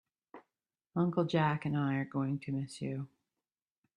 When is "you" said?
2.81-3.07